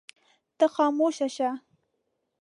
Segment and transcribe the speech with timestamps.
[0.57, 1.49] ته خاموش شه.